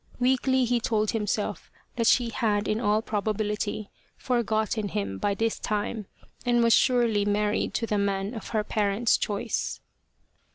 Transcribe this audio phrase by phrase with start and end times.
[0.19, 5.59] Weakly he told him self that she had in all probability forgotten him by this
[5.59, 6.07] time
[6.43, 9.79] and was surely married to the man of her parents' choice.